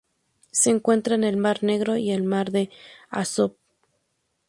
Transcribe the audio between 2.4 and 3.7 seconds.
de Azov.